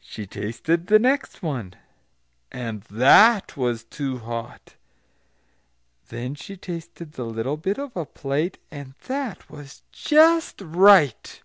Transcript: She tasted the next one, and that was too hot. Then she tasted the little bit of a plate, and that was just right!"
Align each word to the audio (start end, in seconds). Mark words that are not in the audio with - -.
She 0.00 0.26
tasted 0.26 0.88
the 0.88 0.98
next 0.98 1.42
one, 1.42 1.74
and 2.52 2.82
that 2.90 3.56
was 3.56 3.82
too 3.82 4.18
hot. 4.18 4.74
Then 6.10 6.34
she 6.34 6.58
tasted 6.58 7.12
the 7.12 7.24
little 7.24 7.56
bit 7.56 7.78
of 7.78 7.96
a 7.96 8.04
plate, 8.04 8.58
and 8.70 8.92
that 9.06 9.48
was 9.48 9.80
just 9.90 10.60
right!" 10.60 11.40